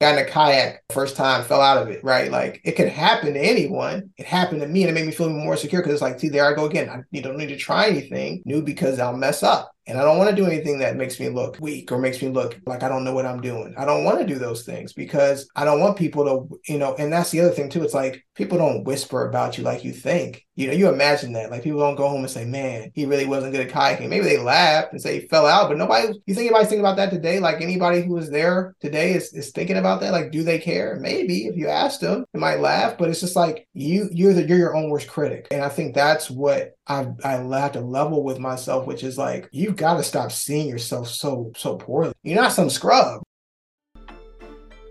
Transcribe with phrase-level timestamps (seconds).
[0.00, 2.30] got in a kayak first time, fell out of it, right?
[2.30, 4.10] Like it could happen to anyone.
[4.16, 6.28] It happened to me and it made me feel more secure because it's like, see,
[6.28, 6.88] there I go again.
[6.88, 9.72] I you don't need to try anything new because I'll mess up.
[9.88, 12.28] And I don't want to do anything that makes me look weak or makes me
[12.28, 13.74] look like I don't know what I'm doing.
[13.78, 16.94] I don't want to do those things because I don't want people to, you know,
[16.96, 17.82] and that's the other thing too.
[17.82, 20.44] It's like people don't whisper about you like you think.
[20.56, 21.50] You know, you imagine that.
[21.50, 24.08] Like people don't go home and say, man, he really wasn't good at kayaking.
[24.08, 26.96] Maybe they laugh and say he fell out, but nobody, you think anybody's thinking about
[26.96, 27.38] that today?
[27.40, 30.12] Like anybody who was there today is, is thinking about that.
[30.12, 30.98] Like, do they care?
[31.00, 34.46] Maybe if you asked them, they might laugh, but it's just like you, you're the,
[34.46, 35.46] you're your own worst critic.
[35.50, 39.48] And I think that's what I I have to level with myself, which is like
[39.52, 42.12] you've got to stop seeing yourself so so poorly.
[42.24, 43.22] You're not some scrub.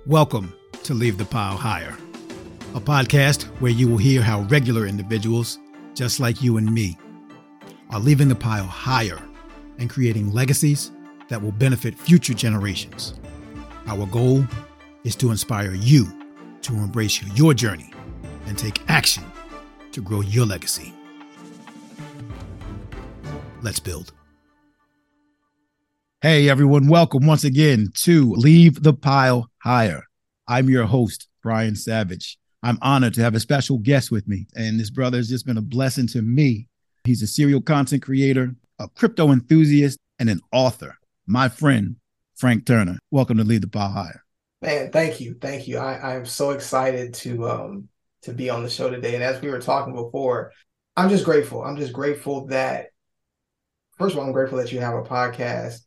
[0.05, 1.93] Welcome to Leave the Pile Higher,
[2.73, 5.59] a podcast where you will hear how regular individuals,
[5.93, 6.97] just like you and me,
[7.89, 9.21] are leaving the pile higher
[9.77, 10.91] and creating legacies
[11.27, 13.13] that will benefit future generations.
[13.87, 14.45] Our goal
[15.03, 16.07] is to inspire you
[16.61, 17.91] to embrace your journey
[18.45, 19.25] and take action
[19.91, 20.93] to grow your legacy.
[23.61, 24.13] Let's build.
[26.23, 26.87] Hey, everyone.
[26.87, 30.01] Welcome once again to Leave the Pile Higher.
[30.47, 32.39] I'm your host, Brian Savage.
[32.63, 35.59] I'm honored to have a special guest with me, and this brother has just been
[35.59, 36.69] a blessing to me.
[37.03, 40.97] He's a serial content creator, a crypto enthusiast, and an author.
[41.27, 41.97] My friend,
[42.35, 42.97] Frank Turner.
[43.11, 44.23] Welcome to Leave the Pile Higher.
[44.63, 45.35] Man, thank you.
[45.39, 45.77] Thank you.
[45.77, 47.89] I, I'm so excited to um
[48.23, 49.13] to be on the show today.
[49.13, 50.51] And as we were talking before,
[50.95, 51.61] I'm just grateful.
[51.61, 52.87] I'm just grateful that
[53.99, 55.81] first of all, I'm grateful that you have a podcast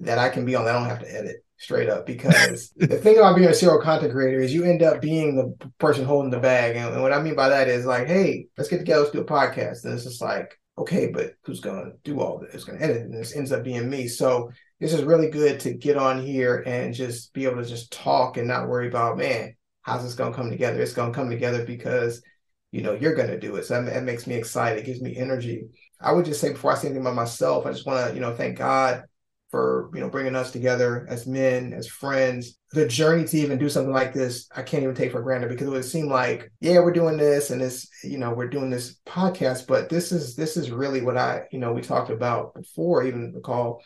[0.00, 2.86] that I can be on that I don't have to edit straight up because the
[2.86, 6.30] thing about being a serial content creator is you end up being the person holding
[6.30, 6.76] the bag.
[6.76, 9.20] And, and what I mean by that is like, hey, let's get together, let's do
[9.20, 9.84] a podcast.
[9.84, 12.52] And it's just like, okay, but who's gonna do all this?
[12.52, 13.02] Who's gonna edit?
[13.02, 14.06] And this ends up being me.
[14.06, 17.92] So this is really good to get on here and just be able to just
[17.92, 20.80] talk and not worry about, man, how's this gonna come together?
[20.80, 22.22] It's gonna come together because
[22.70, 23.64] you know you're gonna do it.
[23.64, 25.64] So that, that makes me excited, it gives me energy.
[26.00, 28.20] I would just say before I say anything about myself, I just want to, you
[28.20, 29.02] know, thank God
[29.50, 32.58] for, you know, bringing us together as men, as friends.
[32.72, 35.66] The journey to even do something like this, I can't even take for granted because
[35.66, 39.00] it would seem like, yeah, we're doing this and this, you know, we're doing this
[39.06, 43.04] podcast, but this is this is really what I, you know, we talked about before
[43.04, 43.82] even the call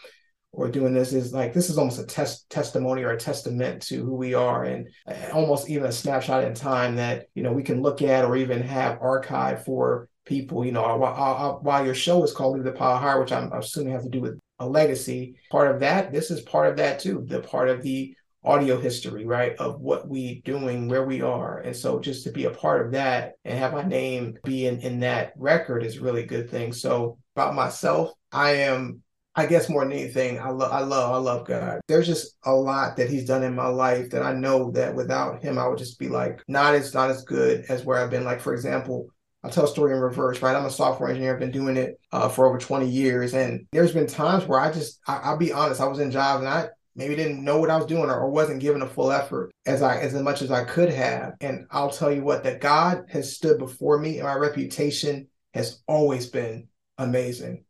[0.54, 4.04] or doing this is like this is almost a test testimony or a testament to
[4.04, 4.86] who we are and
[5.32, 8.60] almost even a snapshot in time that you know we can look at or even
[8.60, 13.20] have archived for people, you know, while, while your show is called the Pile Higher,
[13.20, 16.68] which I'm assuming has to do with a legacy, part of that, this is part
[16.68, 18.14] of that too, the part of the
[18.44, 21.58] audio history, right, of what we doing, where we are.
[21.58, 24.80] And so just to be a part of that and have my name be in,
[24.80, 26.72] in that record is really good thing.
[26.72, 29.02] So about myself, I am
[29.34, 31.80] I guess more than anything, I love, I love, I love God.
[31.88, 35.42] There's just a lot that He's done in my life that I know that without
[35.42, 38.24] Him, I would just be like not as not as good as where I've been.
[38.24, 39.06] Like for example,
[39.42, 40.54] I'll tell a story in reverse, right?
[40.54, 41.34] I'm a software engineer.
[41.34, 43.34] I've been doing it uh, for over 20 years.
[43.34, 46.44] And there's been times where I just, I, will be honest, I was in jobs
[46.44, 49.10] and I maybe didn't know what I was doing or, or wasn't giving a full
[49.10, 51.34] effort as I, as much as I could have.
[51.40, 55.82] And I'll tell you what, that God has stood before me and my reputation has
[55.88, 57.64] always been amazing.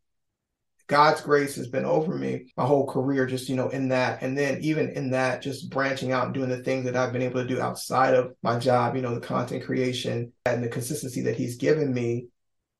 [0.87, 4.21] God's grace has been over me my whole career, just, you know, in that.
[4.21, 7.21] And then even in that, just branching out and doing the things that I've been
[7.21, 11.21] able to do outside of my job, you know, the content creation and the consistency
[11.21, 12.27] that he's given me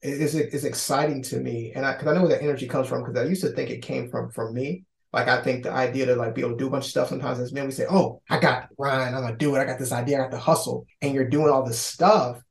[0.01, 1.71] is, is exciting to me.
[1.75, 3.69] And I, cause I know where that energy comes from, because I used to think
[3.69, 4.83] it came from, from me.
[5.13, 7.09] Like I think the idea to like be able to do a bunch of stuff
[7.09, 9.59] sometimes as men, we say, Oh, I got Ryan, I'm gonna do it.
[9.59, 10.87] I got this idea, I got the hustle.
[11.01, 12.41] And you're doing all this stuff.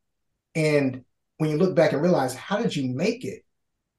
[0.55, 1.05] And
[1.39, 3.43] when you look back and realize, how did you make it?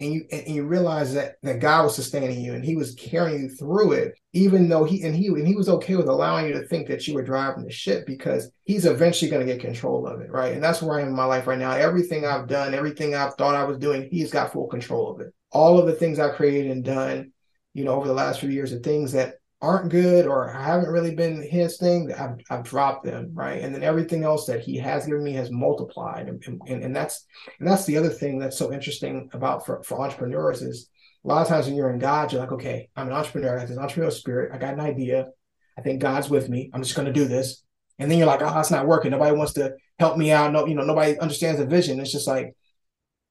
[0.03, 3.43] And you and you realize that that God was sustaining you and He was carrying
[3.43, 6.53] you through it, even though He and He and He was okay with allowing you
[6.53, 10.05] to think that you were driving the ship because He's eventually going to get control
[10.07, 10.53] of it, right?
[10.53, 11.71] And that's where I am in my life right now.
[11.71, 15.33] Everything I've done, everything I've thought I was doing, He's got full control of it.
[15.51, 17.31] All of the things I've created and done,
[17.73, 21.15] you know, over the last few years, the things that aren't good or haven't really
[21.15, 23.61] been his thing, I've, I've dropped them, right?
[23.61, 26.27] And then everything else that he has given me has multiplied.
[26.27, 27.25] And, and, and that's
[27.59, 30.89] and that's the other thing that's so interesting about for, for entrepreneurs is
[31.23, 33.61] a lot of times when you're in God, you're like, okay, I'm an entrepreneur, I
[33.61, 35.27] have this entrepreneurial spirit, I got an idea,
[35.77, 37.63] I think God's with me, I'm just gonna do this.
[37.99, 39.11] And then you're like, oh, it's not working.
[39.11, 40.51] Nobody wants to help me out.
[40.51, 41.99] No, you know, nobody understands the vision.
[41.99, 42.53] It's just like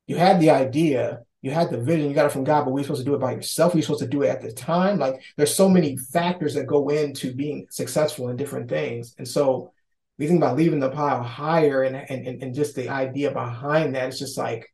[0.07, 2.83] you had the idea, you had the vision, you got it from God, but we're
[2.83, 3.75] supposed to do it by yourself.
[3.75, 4.99] We're supposed to do it at the time.
[4.99, 9.15] Like there's so many factors that go into being successful in different things.
[9.19, 9.73] And so
[10.19, 14.09] we think about leaving the pile higher and, and, and just the idea behind that,
[14.09, 14.73] it's just like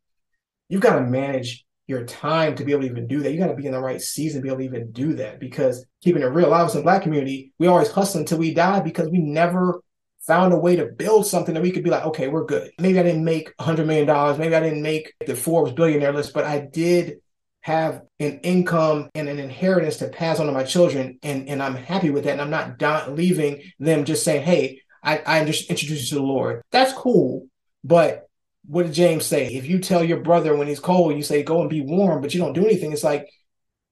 [0.69, 3.33] you've got to manage your time to be able to even do that.
[3.33, 5.41] You got to be in the right season to be able to even do that.
[5.41, 8.81] Because keeping it real, of us in black community, we always hustle until we die
[8.81, 9.81] because we never
[10.29, 12.71] found a way to build something that we could be like, okay, we're good.
[12.79, 14.39] Maybe I didn't make $100 million.
[14.39, 17.21] Maybe I didn't make the Forbes billionaire list, but I did
[17.63, 21.19] have an income and an inheritance to pass on to my children.
[21.23, 22.33] And, and I'm happy with that.
[22.33, 26.15] And I'm not not leaving them just saying, hey, I, I just introduce you to
[26.17, 26.63] the Lord.
[26.71, 27.49] That's cool.
[27.83, 28.29] But
[28.67, 29.47] what did James say?
[29.47, 32.35] If you tell your brother when he's cold, you say, go and be warm, but
[32.35, 33.29] you don't do anything, it's like,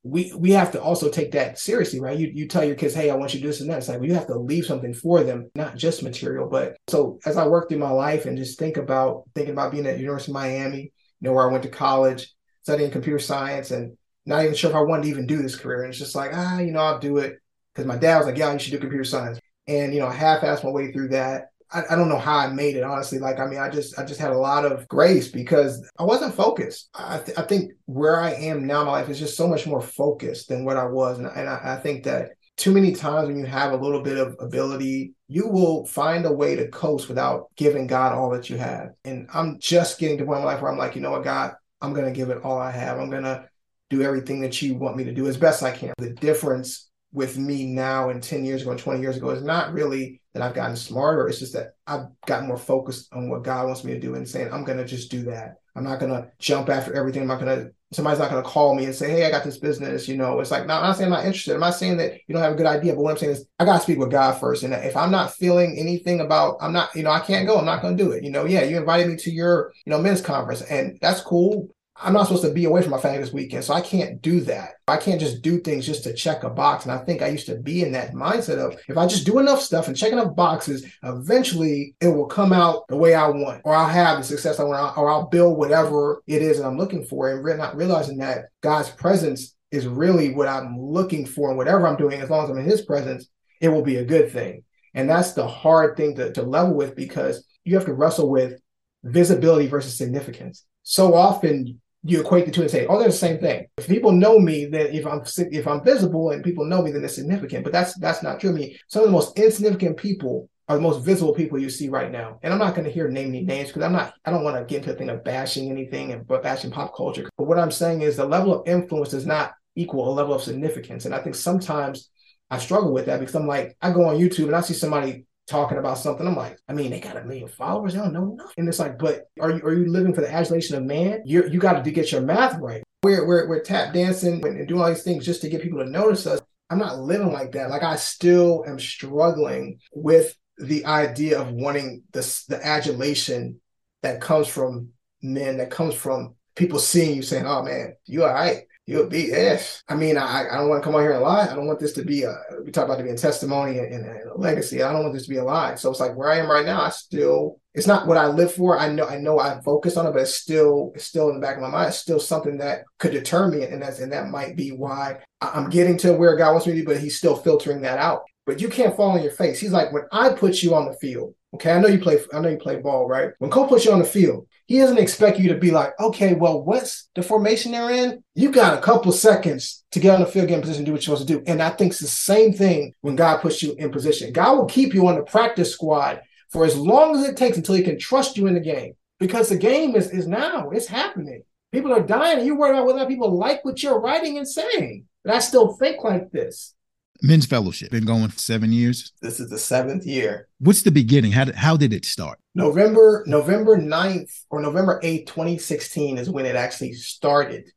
[0.06, 2.18] we we have to also take that seriously, right?
[2.18, 3.78] You you tell your kids, hey, I want you to do this and that.
[3.78, 6.48] It's like well, you have to leave something for them, not just material.
[6.48, 9.86] But so as I work through my life and just think about thinking about being
[9.86, 12.32] at the University of Miami, you know, where I went to college,
[12.62, 15.82] studying computer science, and not even sure if I wanted to even do this career.
[15.82, 17.38] And it's just like, ah, you know, I'll do it
[17.74, 19.40] because my dad was like, yeah, you should do computer science.
[19.66, 21.48] And you know, I half-assed my way through that.
[21.76, 23.18] I, I, don't know how I made it, honestly.
[23.18, 26.34] Like, I mean, I just I just had a lot of grace because I wasn't
[26.34, 26.88] focused.
[26.94, 29.66] I, th- I think where I am now in my life is just so much
[29.66, 33.28] more focused than what I was, and, and I, I think that too many times
[33.28, 37.08] when you have a little bit of ability, you will find a way to coast
[37.08, 38.92] without giving God all that you have.
[39.04, 41.52] And I'm just getting to point in life where I'm like, you know what, God,
[41.82, 42.98] I'm gonna give it all I have.
[42.98, 43.48] I'm gonna
[43.90, 45.92] do everything that you want me to do as best I can.
[45.98, 49.72] The difference with me now and 10 years ago and 20 years ago is not
[49.72, 51.26] really that I've gotten smarter.
[51.26, 54.28] It's just that I've gotten more focused on what God wants me to do and
[54.28, 55.54] saying, I'm going to just do that.
[55.74, 57.22] I'm not going to jump after everything.
[57.22, 59.44] I'm not going to, somebody's not going to call me and say, Hey, I got
[59.44, 60.06] this business.
[60.06, 61.54] You know, it's like, no, I'm not saying I'm not interested.
[61.54, 63.46] I'm not saying that you don't have a good idea, but what I'm saying is
[63.58, 64.62] I got to speak with God first.
[64.62, 67.64] And if I'm not feeling anything about, I'm not, you know, I can't go, I'm
[67.64, 68.22] not going to do it.
[68.22, 71.68] You know, yeah, you invited me to your, you know, men's conference and that's cool.
[71.98, 74.40] I'm not supposed to be away from my family this weekend, so I can't do
[74.42, 74.74] that.
[74.86, 76.84] I can't just do things just to check a box.
[76.84, 79.38] And I think I used to be in that mindset of if I just do
[79.38, 83.62] enough stuff and check enough boxes, eventually it will come out the way I want,
[83.64, 86.76] or I'll have the success I want, or I'll build whatever it is that I'm
[86.76, 87.30] looking for.
[87.30, 91.86] And re- not realizing that God's presence is really what I'm looking for, and whatever
[91.86, 93.28] I'm doing, as long as I'm in His presence,
[93.60, 94.64] it will be a good thing.
[94.92, 98.60] And that's the hard thing to, to level with because you have to wrestle with
[99.02, 100.64] visibility versus significance.
[100.82, 103.66] So often you equate the two and say, oh, they're the same thing.
[103.78, 107.04] If people know me, then if I'm if I'm visible and people know me, then
[107.04, 107.64] it's significant.
[107.64, 108.50] But that's that's not true.
[108.50, 111.88] I mean, some of the most insignificant people are the most visible people you see
[111.88, 112.38] right now.
[112.42, 114.14] And I'm not going to hear name any names because I'm not.
[114.24, 117.28] I don't want to get into a thing of bashing anything and bashing pop culture.
[117.36, 120.42] But what I'm saying is the level of influence does not equal a level of
[120.42, 121.04] significance.
[121.04, 122.10] And I think sometimes
[122.50, 125.24] I struggle with that because I'm like, I go on YouTube and I see somebody
[125.46, 126.26] talking about something.
[126.26, 127.94] I'm like, I mean, they got a million followers.
[127.94, 128.54] They don't know nothing.
[128.58, 131.22] And it's like, but are you are you living for the adulation of man?
[131.24, 132.82] You you got to get your math right.
[133.02, 135.90] We're, we're we're tap dancing and doing all these things just to get people to
[135.90, 136.40] notice us.
[136.70, 137.70] I'm not living like that.
[137.70, 143.60] Like I still am struggling with the idea of wanting the the adulation
[144.02, 144.88] that comes from
[145.22, 149.22] men, that comes from people seeing you saying, "Oh man, you all right." You'll be
[149.24, 149.82] yes.
[149.88, 151.48] I mean, I, I don't want to come on here and lie.
[151.50, 154.06] I don't want this to be a we talk about to be a testimony and,
[154.06, 154.80] a legacy.
[154.80, 155.74] I don't want this to be a lie.
[155.74, 158.54] So it's like where I am right now, I still it's not what I live
[158.54, 158.78] for.
[158.78, 161.40] I know I know I focus on it, but it's still it's still in the
[161.40, 161.88] back of my mind.
[161.88, 163.64] It's still something that could deter me.
[163.64, 166.78] And that's and that might be why I'm getting to where God wants me to
[166.78, 168.22] be, but he's still filtering that out.
[168.46, 169.58] But you can't fall on your face.
[169.58, 172.38] He's like, when I put you on the field, okay, I know you play, I
[172.38, 173.32] know you play ball, right?
[173.38, 176.34] When Cole puts you on the field, he doesn't expect you to be like, okay,
[176.34, 178.22] well, what's the formation they're in?
[178.34, 181.06] You got a couple seconds to get on the field, get in position, do what
[181.06, 181.42] you're supposed to do.
[181.46, 184.32] And I think it's the same thing when God puts you in position.
[184.32, 186.20] God will keep you on the practice squad
[186.50, 188.94] for as long as it takes until he can trust you in the game.
[189.18, 191.42] Because the game is, is now, it's happening.
[191.72, 195.04] People are dying, and you're worried about whether people like what you're writing and saying.
[195.24, 196.74] And I still think like this.
[197.22, 199.12] Men's Fellowship been going for seven years.
[199.22, 200.48] This is the seventh year.
[200.58, 201.32] What's the beginning?
[201.32, 202.38] How did, how did it start?
[202.54, 207.70] November November 9th or November 8th, 2016 is when it actually started.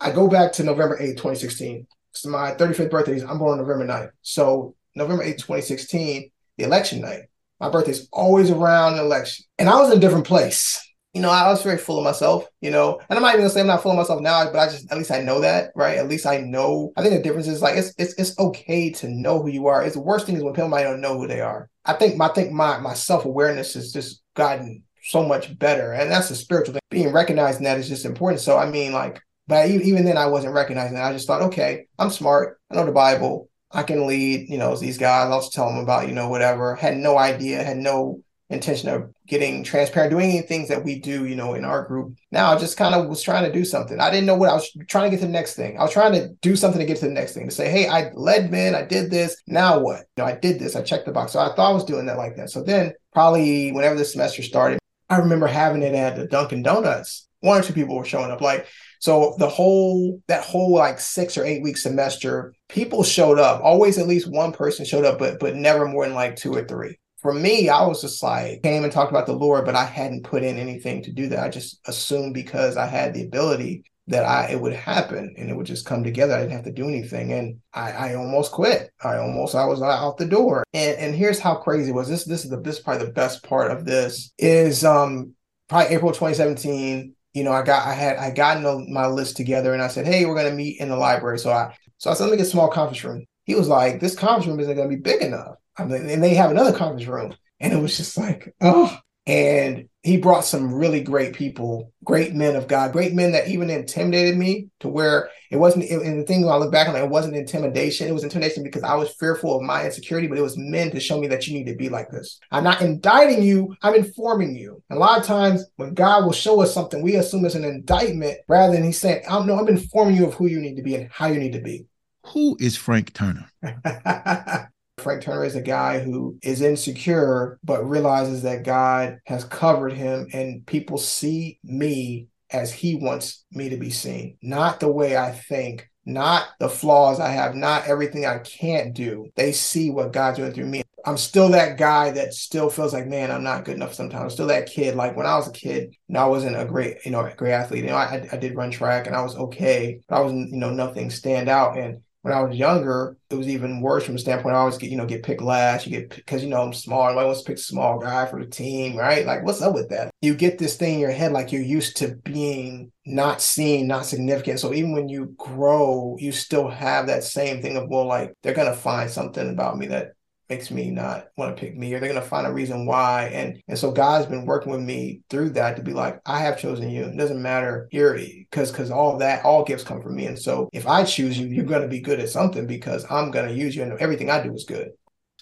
[0.00, 1.86] I go back to November 8th, 2016.
[2.12, 3.20] It's my 35th birthday.
[3.20, 4.10] I'm born on November 9th.
[4.22, 7.22] So November 8th, 2016, the election night.
[7.60, 9.44] My birthday's always around an election.
[9.58, 10.80] And I was in a different place
[11.12, 13.50] you know, I was very full of myself, you know, and I'm not even gonna
[13.50, 15.72] say I'm not full of myself now, but I just at least I know that,
[15.74, 15.98] right?
[15.98, 16.92] At least I know.
[16.96, 19.82] I think the difference is like it's it's it's okay to know who you are.
[19.82, 21.68] It's the worst thing is when people might don't know who they are.
[21.84, 25.92] I think my I think my my self awareness has just gotten so much better,
[25.92, 26.80] and that's a spiritual thing.
[26.90, 28.40] Being recognized in that is just important.
[28.40, 31.06] So I mean, like, but even then I wasn't recognizing that.
[31.06, 32.60] I just thought, okay, I'm smart.
[32.70, 33.48] I know the Bible.
[33.72, 35.30] I can lead, you know, these guys.
[35.30, 36.74] I'll just tell them about, you know, whatever.
[36.74, 41.24] Had no idea, had no intention of getting transparent, doing any things that we do,
[41.24, 42.16] you know, in our group.
[42.32, 43.98] Now I just kind of was trying to do something.
[44.00, 45.78] I didn't know what I was trying to get to the next thing.
[45.78, 47.88] I was trying to do something to get to the next thing to say, hey,
[47.88, 49.36] I led men, I did this.
[49.46, 50.06] Now what?
[50.16, 51.32] You know, I did this, I checked the box.
[51.32, 52.50] So I thought I was doing that like that.
[52.50, 57.28] So then probably whenever the semester started, I remember having it at the Dunkin' Donuts.
[57.40, 58.40] One or two people were showing up.
[58.40, 58.66] Like
[58.98, 63.62] So the whole that whole like six or eight week semester, people showed up.
[63.62, 66.64] Always at least one person showed up, but but never more than like two or
[66.64, 66.98] three.
[67.22, 70.24] For me, I was just like came and talked about the Lord, but I hadn't
[70.24, 71.44] put in anything to do that.
[71.44, 75.56] I just assumed because I had the ability that I it would happen and it
[75.56, 76.34] would just come together.
[76.34, 77.32] I didn't have to do anything.
[77.32, 78.90] And I, I almost quit.
[79.02, 80.64] I almost I was out the door.
[80.74, 82.08] And and here's how crazy it was.
[82.08, 85.34] This this is the this is probably the best part of this is um
[85.68, 87.14] probably April 2017.
[87.32, 90.26] You know, I got I had I gotten my list together and I said, hey,
[90.26, 91.38] we're gonna meet in the library.
[91.38, 93.24] So I so I said, let me get a small conference room.
[93.44, 95.54] He was like, this conference room isn't gonna be big enough.
[95.80, 97.34] I mean, and they have another conference room.
[97.58, 98.96] And it was just like, oh,
[99.26, 103.68] and he brought some really great people, great men of God, great men that even
[103.68, 105.90] intimidated me to where it wasn't.
[105.90, 108.08] And the thing when I look back on it, it wasn't intimidation.
[108.08, 111.00] It was intimidation because I was fearful of my insecurity, but it was men to
[111.00, 112.40] show me that you need to be like this.
[112.50, 114.82] I'm not indicting you, I'm informing you.
[114.88, 117.64] And a lot of times when God will show us something, we assume it's an
[117.64, 120.82] indictment rather than he's saying, I'm, no, I'm informing you of who you need to
[120.82, 121.84] be and how you need to be.
[122.28, 123.50] Who is Frank Turner?
[125.00, 130.28] Frank Turner is a guy who is insecure, but realizes that God has covered him
[130.32, 135.30] and people see me as he wants me to be seen, not the way I
[135.32, 139.30] think, not the flaws I have, not everything I can't do.
[139.36, 140.82] They see what God's doing through me.
[141.06, 144.22] I'm still that guy that still feels like, man, I'm not good enough sometimes.
[144.22, 144.96] I'm still that kid.
[144.96, 147.34] Like when I was a kid, you know, I wasn't a great, you know, a
[147.34, 147.84] great athlete.
[147.84, 150.58] You know, I, I did run track and I was okay, but I wasn't, you
[150.58, 151.78] know, nothing stand out.
[151.78, 154.90] And when I was younger, it was even worse from the standpoint I always get,
[154.90, 155.86] you know, get picked last.
[155.86, 157.04] You get because you know I'm small.
[157.04, 159.24] Everybody wants to pick a small guy for the team, right?
[159.24, 160.10] Like, what's up with that?
[160.20, 164.04] You get this thing in your head like you're used to being not seen, not
[164.04, 164.60] significant.
[164.60, 168.54] So even when you grow, you still have that same thing of, well, like they're
[168.54, 170.12] gonna find something about me that
[170.50, 173.30] makes me not want to pick me or they're going to find a reason why.
[173.32, 176.58] And and so god's been working with me through that to be like i have
[176.58, 177.04] chosen you.
[177.04, 180.26] It doesn't matter you're because because all that all gifts come from me.
[180.26, 183.30] And so if i choose you you're going to be good at something because i'm
[183.30, 183.82] going to use you.
[183.82, 184.90] And everything i do is good.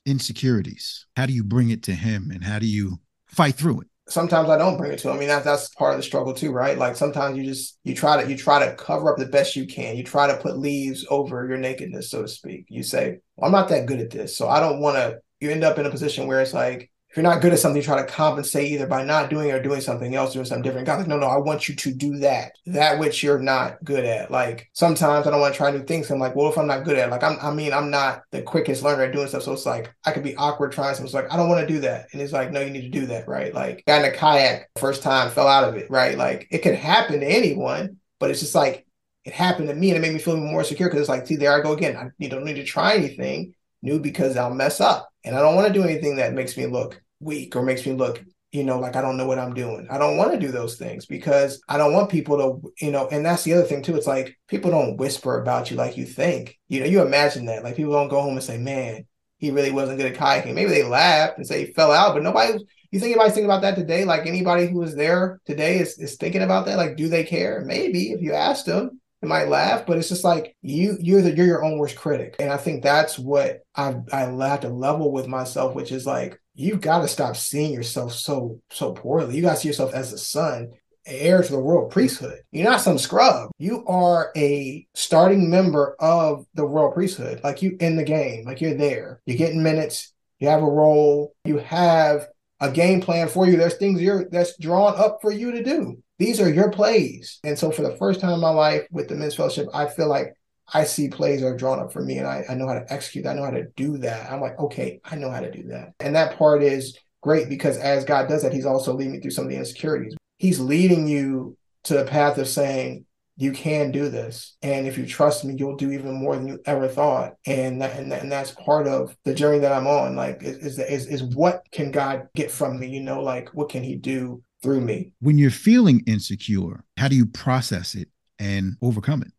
[0.06, 1.06] Insecurities.
[1.16, 4.48] How do you bring it to him and how do you fight through it sometimes
[4.48, 5.16] I don't bring it to him.
[5.16, 6.76] I mean, that's that's part of the struggle too, right?
[6.76, 9.66] Like sometimes you just you try to you try to cover up the best you
[9.66, 9.96] can.
[9.96, 12.66] You try to put leaves over your nakedness, so to speak.
[12.68, 15.18] You say, well, I'm not that good at this, so I don't want to.
[15.40, 17.82] You end up in a position where it's like you're not good at something, you
[17.82, 20.86] try to compensate either by not doing or doing something else, doing something different.
[20.86, 24.04] God's like, no, no, I want you to do that, that which you're not good
[24.04, 24.30] at.
[24.30, 26.08] Like sometimes I don't want to try new things.
[26.12, 28.22] I'm like, well, if I'm not good at it, like I'm, I mean, I'm not
[28.30, 29.42] the quickest learner at doing stuff.
[29.42, 31.06] So it's like I could be awkward trying something.
[31.06, 32.06] It's like, I don't want to do that.
[32.12, 33.52] And it's like, no, you need to do that, right?
[33.52, 36.16] Like got in a kayak first time, fell out of it, right?
[36.16, 38.86] Like it could happen to anyone, but it's just like
[39.24, 41.34] it happened to me and it made me feel more secure because it's like, see,
[41.34, 41.96] there I go again.
[41.96, 45.10] I don't need to try anything new because I'll mess up.
[45.24, 47.92] And I don't want to do anything that makes me look weak or makes me
[47.92, 49.86] look you know, like I don't know what I'm doing.
[49.90, 53.06] I don't want to do those things because I don't want people to, you know,
[53.08, 53.96] and that's the other thing too.
[53.96, 56.58] It's like people don't whisper about you like you think.
[56.68, 57.62] You know, you imagine that.
[57.62, 59.06] Like people don't go home and say, man,
[59.36, 60.54] he really wasn't good at kayaking.
[60.54, 62.58] Maybe they laughed and say he fell out, but nobody,
[62.90, 64.06] you think anybody's thinking about that today?
[64.06, 66.78] Like anybody who was there today is, is thinking about that.
[66.78, 67.62] Like, do they care?
[67.66, 71.34] Maybe if you asked them, they might laugh, but it's just like you you're the,
[71.34, 75.10] you're your own worst critic, and I think that's what I I have to level
[75.10, 79.36] with myself, which is like you've got to stop seeing yourself so so poorly.
[79.36, 80.72] You got to see yourself as a son,
[81.06, 82.40] heir to the royal priesthood.
[82.50, 83.50] You're not some scrub.
[83.58, 87.40] You are a starting member of the royal priesthood.
[87.44, 89.22] Like you in the game, like you're there.
[89.24, 90.12] You're getting minutes.
[90.40, 91.34] You have a role.
[91.44, 92.26] You have
[92.60, 93.56] a game plan for you.
[93.56, 97.38] There's things you're that's drawn up for you to do these are your plays.
[97.44, 100.08] And so for the first time in my life with the men's fellowship, I feel
[100.08, 100.34] like
[100.72, 103.26] I see plays are drawn up for me and I, I know how to execute.
[103.26, 104.30] I know how to do that.
[104.30, 105.94] I'm like, okay, I know how to do that.
[106.00, 109.30] And that part is great because as God does that, he's also leading me through
[109.30, 110.16] some of the insecurities.
[110.38, 113.04] He's leading you to the path of saying,
[113.36, 114.56] you can do this.
[114.62, 117.34] And if you trust me, you'll do even more than you ever thought.
[117.46, 120.16] And that, and, that, and that's part of the journey that I'm on.
[120.16, 122.88] Like, is, is, is what can God get from me?
[122.88, 125.12] You know, like what can he do through me.
[125.20, 128.08] When you're feeling insecure, how do you process it
[128.38, 129.32] and overcome it?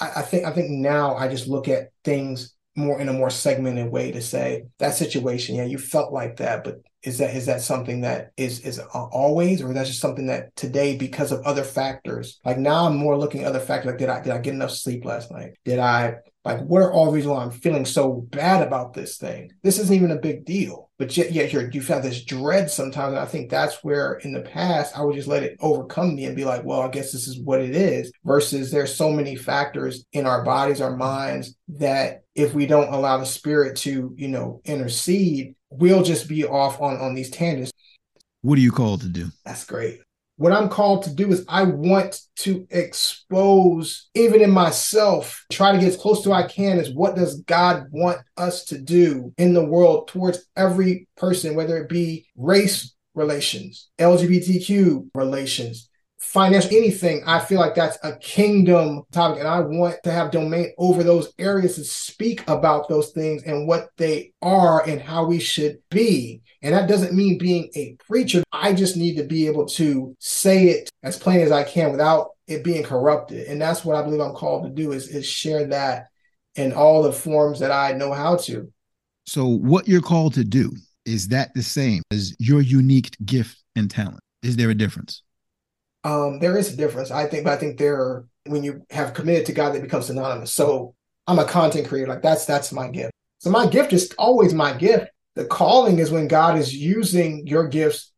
[0.00, 3.30] I, I think I think now I just look at things more in a more
[3.30, 7.46] segmented way to say that situation yeah you felt like that but is that is
[7.46, 11.64] that something that is is always or that's just something that today because of other
[11.64, 14.54] factors like now i'm more looking at other factors like did i did i get
[14.54, 15.52] enough sleep last night?
[15.64, 19.16] Did i like what are all the reasons why i'm feeling so bad about this
[19.16, 22.70] thing this isn't even a big deal but yet, yet you're, you have this dread
[22.70, 23.12] sometimes.
[23.12, 26.26] And I think that's where in the past I would just let it overcome me
[26.26, 28.12] and be like, well, I guess this is what it is.
[28.22, 33.16] Versus there's so many factors in our bodies, our minds that if we don't allow
[33.16, 37.72] the spirit to, you know, intercede, we'll just be off on on these tangents.
[38.42, 39.30] What are you called to do?
[39.46, 40.00] That's great.
[40.40, 45.76] What I'm called to do is I want to expose, even in myself, try to
[45.76, 49.52] get as close to I can is what does God want us to do in
[49.52, 57.22] the world towards every person, whether it be race relations, LGBTQ relations, financial anything.
[57.26, 61.32] I feel like that's a kingdom topic and i want to have domain over those
[61.38, 66.40] areas to speak about those things and what they are and how we should be
[66.62, 70.68] and that doesn't mean being a preacher i just need to be able to say
[70.68, 74.20] it as plain as i can without it being corrupted and that's what i believe
[74.20, 76.08] i'm called to do is, is share that
[76.56, 78.72] in all the forms that i know how to
[79.26, 80.70] so what you're called to do
[81.04, 85.22] is that the same as your unique gift and talent is there a difference
[86.02, 89.46] um, there is a difference, I think, but I think there when you have committed
[89.46, 90.52] to God, that becomes synonymous.
[90.52, 90.94] So
[91.26, 93.12] I'm a content creator, like that's that's my gift.
[93.38, 95.06] So my gift is always my gift.
[95.36, 98.12] The calling is when God is using your gifts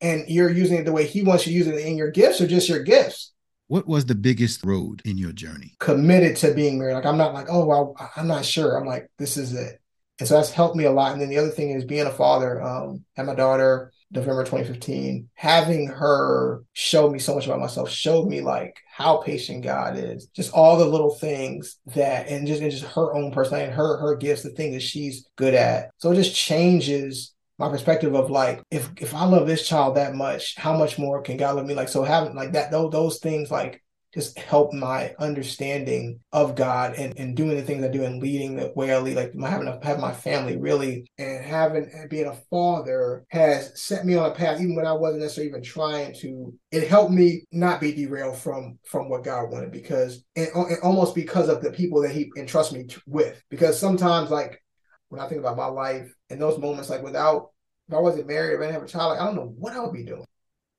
[0.00, 2.40] and you're using it the way He wants you to use it in your gifts
[2.40, 3.32] or just your gifts.
[3.68, 5.74] What was the biggest road in your journey?
[5.80, 6.94] Committed to being married.
[6.94, 8.76] Like I'm not like, oh, well, I'm not sure.
[8.76, 9.80] I'm like, this is it.
[10.20, 11.12] And so that's helped me a lot.
[11.12, 12.62] And then the other thing is being a father.
[12.62, 18.28] Um, had my daughter November 2015, having her show me so much about myself, showed
[18.28, 22.70] me like how patient God is, just all the little things that, and just and
[22.70, 25.90] just her own personality and her her gifts, the things that she's good at.
[25.98, 30.14] So it just changes my perspective of like if if I love this child that
[30.14, 31.74] much, how much more can God love me?
[31.74, 33.82] Like so having like that those those things like
[34.14, 38.56] just help my understanding of God and, and doing the things I do and leading
[38.56, 42.28] the way I lead, like my having a, have my family really and having being
[42.28, 46.14] a father has set me on a path even when I wasn't necessarily even trying
[46.20, 46.54] to.
[46.70, 51.16] It helped me not be derailed from from what God wanted because and, and almost
[51.16, 53.42] because of the people that He entrusts me with.
[53.50, 54.62] Because sometimes like
[55.08, 57.50] when I think about my life and those moments, like without
[57.88, 59.72] if I wasn't married, if I didn't have a child, like I don't know what
[59.72, 60.24] I would be doing.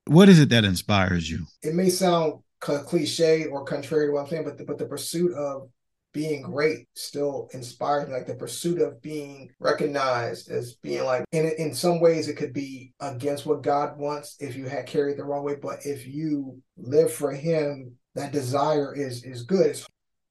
[0.08, 1.46] What is it that inspires you?
[1.62, 5.34] It may sound cliche or contrary to what I'm saying, but the, but the pursuit
[5.34, 5.70] of
[6.14, 8.14] being great still inspires me.
[8.14, 12.54] Like the pursuit of being recognized as being like, in in some ways, it could
[12.54, 15.56] be against what God wants if you had carried the wrong way.
[15.62, 19.68] But if you live for Him, that desire is is good.
[19.68, 19.86] It's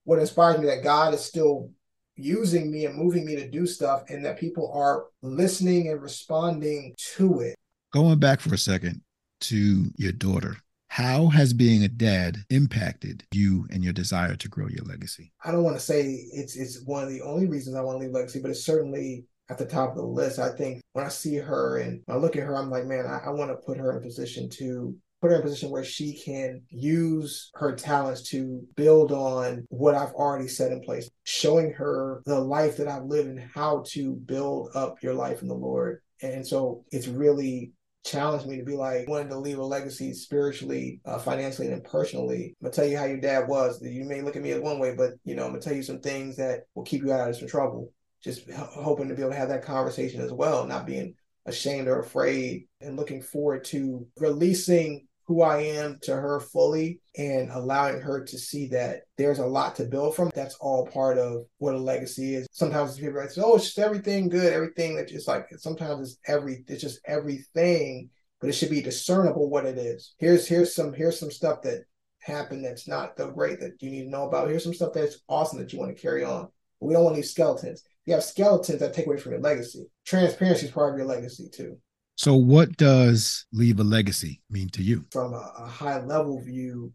[0.05, 1.71] what inspires me that God is still
[2.17, 6.95] using me and moving me to do stuff, and that people are listening and responding
[7.17, 7.57] to it.
[7.93, 9.03] Going back for a second
[9.41, 10.57] to your daughter
[10.95, 15.33] how has being a dad impacted you and your desire to grow your legacy?
[15.45, 18.05] I don't want to say it's it's one of the only reasons I want to
[18.05, 20.39] leave legacy, but it's certainly at the top of the list.
[20.39, 23.27] I think when I see her and I look at her, I'm like, man, I,
[23.27, 26.15] I want to put her in position to put her in a position where she
[26.15, 32.23] can use her talents to build on what I've already set in place, showing her
[32.25, 36.03] the life that I've lived and how to build up your life in the Lord.
[36.23, 37.73] And so it's really
[38.05, 42.55] challenged me to be like wanting to leave a legacy spiritually, uh, financially, and personally.
[42.61, 43.83] I'm gonna tell you how your dad was.
[43.83, 45.83] You may look at me as one way, but you know I'm gonna tell you
[45.83, 47.93] some things that will keep you out of some trouble.
[48.23, 51.15] Just hoping to be able to have that conversation as well, not being
[51.47, 57.51] ashamed or afraid, and looking forward to releasing who I am to her fully and
[57.51, 60.31] allowing her to see that there's a lot to build from.
[60.35, 62.47] That's all part of what a legacy is.
[62.53, 66.65] Sometimes people say, "Oh, it's just everything good, everything that just like." Sometimes it's every,
[66.69, 68.11] it's just everything,
[68.41, 70.15] but it should be discernible what it is.
[70.19, 71.85] Here's here's some here's some stuff that
[72.21, 74.49] happened that's not so great that you need to know about.
[74.49, 76.49] Here's some stuff that's awesome that you want to carry on.
[76.81, 77.83] But we don't want leave skeletons.
[78.05, 79.87] You have skeletons that take away from your legacy.
[80.05, 81.79] Transparency is part of your legacy too.
[82.17, 85.05] So, what does leave a legacy mean to you?
[85.11, 86.93] From a, a high level view,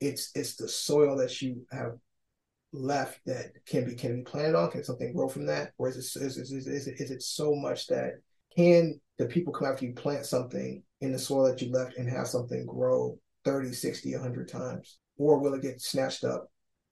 [0.00, 1.96] it's it's the soil that you have
[2.72, 4.70] left that can be can be planted on.
[4.70, 7.54] Can something grow from that, or is it is, is, is, it, is it so
[7.54, 8.14] much that
[8.56, 12.08] can the people come after you plant something in the soil that you left and
[12.08, 14.98] have something grow 30, 60, 100 times?
[15.16, 16.50] Or will it get snatched up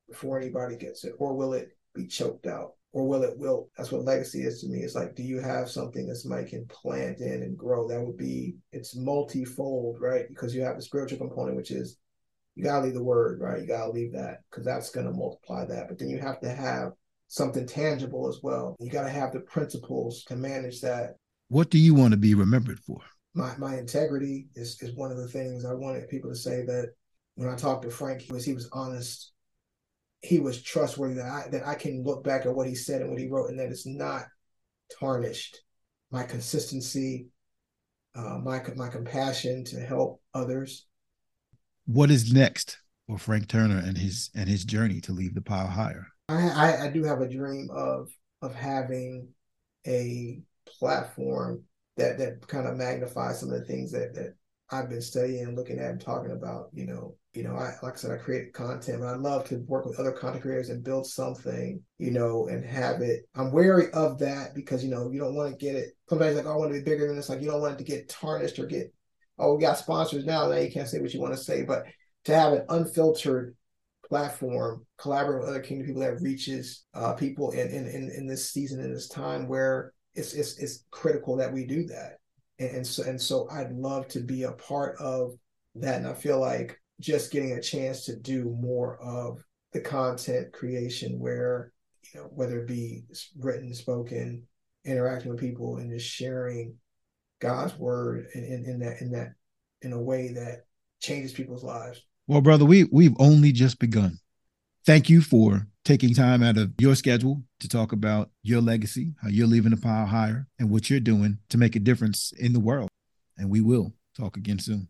[0.09, 1.15] before anybody gets it?
[1.19, 2.76] Or will it be choked out?
[2.97, 4.79] Or will it will that's what legacy is to me.
[4.79, 7.87] It's like do you have something that somebody can plant in and grow?
[7.87, 10.27] That would be it's multifold right?
[10.27, 11.99] Because you have the spiritual component which is
[12.55, 13.61] you gotta leave the word right?
[13.61, 15.89] You gotta leave that because that's going to multiply that.
[15.89, 16.93] But then you have to have
[17.29, 18.77] something tangible as well.
[18.81, 21.17] You got to have the principles to manage that.
[21.49, 23.01] What do you want to be remembered for?
[23.35, 26.93] My, my integrity is, is one of the things i wanted people to say that
[27.35, 29.33] when i talked to frank he was he was honest
[30.23, 33.11] he was trustworthy that I that I can look back at what he said and
[33.11, 34.25] what he wrote and that it's not
[34.99, 35.61] tarnished.
[36.11, 37.29] My consistency,
[38.15, 40.87] uh, my my compassion to help others.
[41.87, 45.69] What is next for Frank Turner and his and his journey to leave the pile
[45.69, 46.07] higher?
[46.29, 48.11] I, I, I do have a dream of
[48.43, 49.29] of having
[49.87, 51.63] a platform
[51.97, 54.35] that that kind of magnifies some of the things that that
[54.71, 57.95] I've been studying and looking at and talking about, you know, you know, I like
[57.95, 60.83] I said, I create content, but I love to work with other content creators and
[60.83, 63.29] build something, you know, and have it.
[63.35, 65.91] I'm wary of that because you know you don't want to get it.
[66.09, 67.29] Sometimes like oh, I want to be bigger than this.
[67.29, 68.93] Like you don't want it to get tarnished or get
[69.39, 70.49] oh we got sponsors now.
[70.49, 71.85] Now you can't say what you want to say, but
[72.25, 73.55] to have an unfiltered
[74.09, 78.51] platform, collaborate with other kingdom people that reaches uh, people in, in in in this
[78.51, 82.19] season in this time where it's it's it's critical that we do that.
[82.59, 85.35] And, and so and so I'd love to be a part of
[85.75, 85.99] that.
[85.99, 91.19] And I feel like just getting a chance to do more of the content creation
[91.19, 91.73] where
[92.13, 93.03] you know whether it be
[93.39, 94.43] written spoken
[94.85, 96.75] interacting with people and just sharing
[97.41, 99.33] god's word in, in, in that in that
[99.83, 100.65] in a way that
[101.01, 102.03] changes people's lives.
[102.27, 104.19] Well brother we we've only just begun.
[104.87, 109.29] Thank you for taking time out of your schedule to talk about your legacy how
[109.29, 112.61] you're leaving the pile higher and what you're doing to make a difference in the
[112.61, 112.89] world.
[113.37, 114.89] And we will talk again soon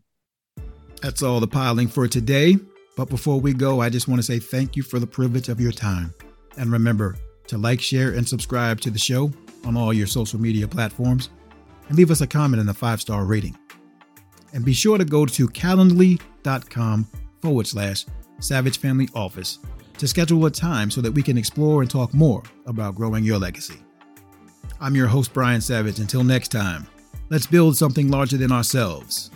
[1.01, 2.57] that's all the piling for today.
[2.95, 5.61] But before we go, I just want to say thank you for the privilege of
[5.61, 6.13] your time.
[6.57, 7.15] And remember
[7.47, 9.31] to like, share, and subscribe to the show
[9.65, 11.29] on all your social media platforms
[11.87, 13.57] and leave us a comment and a five star rating.
[14.53, 17.07] And be sure to go to calendly.com
[17.41, 18.05] forward slash
[18.39, 19.59] Savage Family Office
[19.97, 23.39] to schedule a time so that we can explore and talk more about growing your
[23.39, 23.79] legacy.
[24.79, 25.99] I'm your host, Brian Savage.
[25.99, 26.87] Until next time,
[27.29, 29.31] let's build something larger than ourselves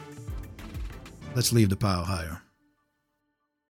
[1.34, 2.42] Let's leave the pile higher.